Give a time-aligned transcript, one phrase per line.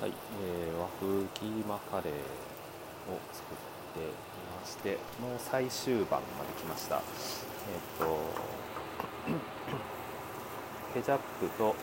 [0.00, 0.12] はい、
[0.42, 3.56] えー、和風キーマカレーを作っ
[3.92, 4.02] てい
[4.58, 6.96] ましてもう最終盤まで来ました。
[6.96, 8.16] えっ、ー、と
[10.94, 11.76] ケチャップとあと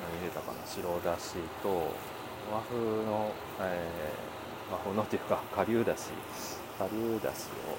[0.00, 1.92] 何入れたかな白だしと
[2.52, 3.32] 和風の、
[3.62, 6.10] えー、和風のっていうか 顆粒だし
[6.78, 7.74] 顆粒だしを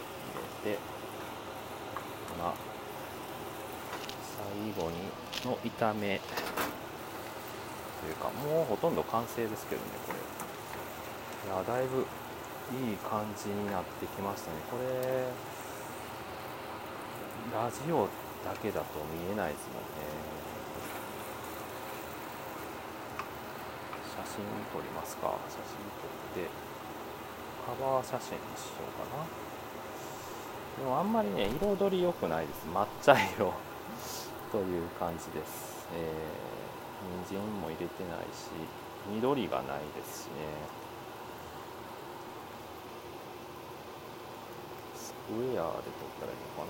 [0.66, 0.80] 入れて
[2.38, 2.54] まあ
[4.38, 4.98] 最後に
[5.45, 6.20] の炒め
[8.04, 10.20] というかもうほとんど完成ですけどねこれ。
[10.20, 12.05] いやだいぶ
[12.76, 15.32] いい感じになってきましたねこれ
[17.55, 18.08] ラジオ
[18.44, 20.12] だけだと見えないですもんね。
[24.12, 25.34] 写真撮りますか？
[25.48, 26.49] 写真撮って。
[27.66, 29.24] カバー写真にしようかな。
[30.84, 32.66] でもあんまりね彩り良くないです。
[32.74, 33.54] 抹茶色。
[34.52, 36.73] という感じです、えー
[37.34, 38.50] 人も入れてないし
[39.12, 40.34] 緑がないですしね。
[44.96, 45.63] スクエアで撮っ
[46.20, 46.70] たらいいのか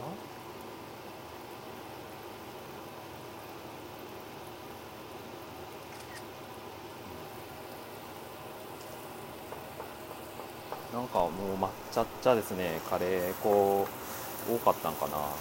[10.94, 11.00] な？
[11.00, 12.80] なんかもう抹茶っちゃですね。
[12.90, 13.88] カレー粉多
[14.59, 15.18] かったんかな。
[15.18, 15.34] ま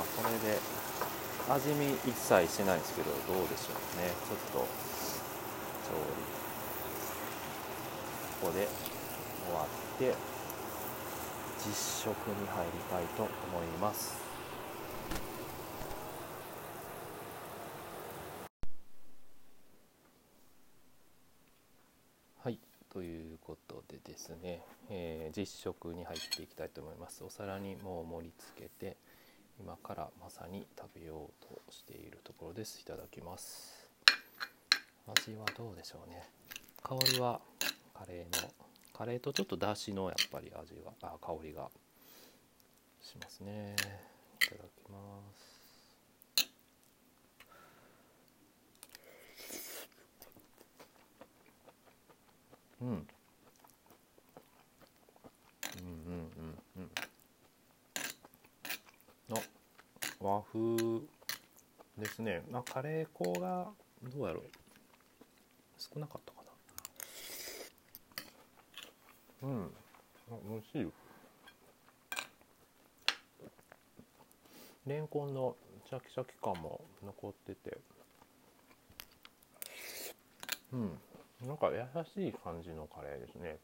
[0.00, 0.58] あそれで。
[1.48, 4.12] 味見一切してないんですけどどうでしょうね。
[4.26, 6.38] ちょっと調理。
[8.40, 8.68] ここで
[9.46, 10.14] 終わって
[11.58, 13.30] 実食に入りたいと思
[13.62, 14.20] います。
[22.44, 22.58] はい
[22.90, 27.24] ということでですね、えー、実食に入っていきたいと思います。
[27.24, 28.96] お皿にもう盛り付けて
[29.60, 32.80] 今からまさに食べようとしているところです。
[32.80, 33.90] いただきます。
[35.06, 36.28] 味はどうでしょうね。
[36.82, 37.40] 香りは
[37.92, 38.48] カレーの
[38.92, 41.68] カレーとちょっとだしのやっぱり味があ香りが
[43.00, 43.74] しますね。
[44.42, 44.98] いただきま
[45.34, 45.58] す。
[52.80, 52.96] うんうん
[55.80, 55.86] うん
[56.36, 56.90] うんうん
[60.20, 61.00] 和風
[61.98, 63.68] ですね、まあ、カレー粉が
[64.02, 64.44] どうやろう。
[65.76, 66.42] 少なかったか
[69.42, 69.48] な。
[69.48, 69.70] うん。
[70.30, 70.92] あ美味しい
[74.86, 75.54] レンコンの
[75.88, 77.78] シャキシャキ感も残ってて。
[80.72, 80.98] うん。
[81.46, 83.58] なんか優しい感じのカレーですね。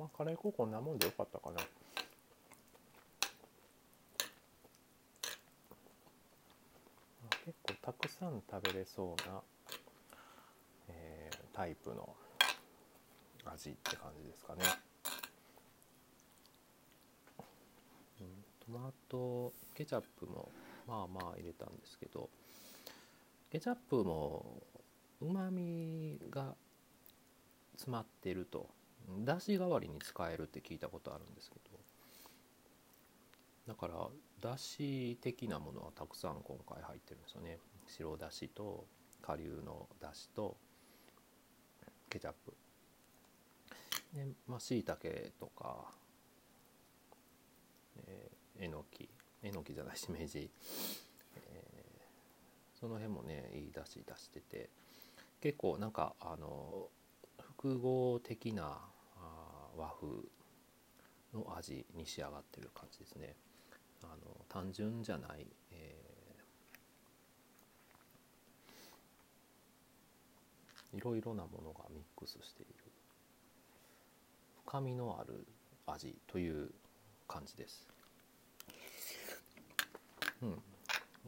[0.00, 1.60] あカレー粉こんなもんでよかったかな。
[7.44, 9.42] 結構たくさん食べれそうな、
[10.88, 12.08] えー、タイプの
[13.44, 14.62] 味って感じですかね、
[18.22, 18.26] うん、
[18.64, 20.50] トマトケチャップも
[20.88, 22.30] まあまあ入れたんですけど
[23.52, 24.62] ケチャップも
[25.20, 26.54] うまみが
[27.72, 28.70] 詰まってると。
[29.24, 31.74] だし代わりに使えるって聞いたことあるんですけど。
[33.66, 33.94] だから
[34.40, 37.58] だし的なものはたくさん今回入ってるんですよね。
[37.86, 38.86] 白だしと
[39.22, 40.56] 顆粒のだしと
[42.10, 42.52] ケチャップ。
[44.14, 45.92] でまあしいたけとか
[48.06, 49.08] えー、えのき。
[49.42, 50.50] えのきじゃないしめじ、
[51.36, 54.70] えー、その辺もねいいだし出してて。
[55.44, 56.88] 結構なんかあの
[57.38, 58.78] 複合的な
[59.76, 60.08] 和風
[61.32, 63.34] の味に仕上がってる感じですね。
[64.02, 72.74] あの単純じゃない、えー、いろいろなものがミックスしている
[74.66, 75.46] 深みのある
[75.86, 76.70] 味という
[77.26, 77.88] 感じです。
[80.42, 80.62] うん、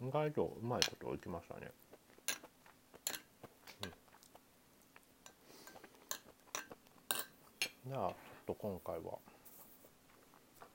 [0.08, 1.70] 意外とうまいこといきましたね。
[7.84, 9.18] うん、じゃあと今回は、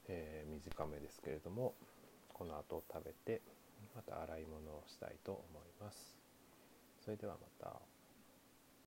[0.10, 1.74] えー、短めですけれども
[2.34, 3.42] この後食べて
[3.96, 6.18] また洗い物をしたいと思います。
[7.04, 8.00] それではまた。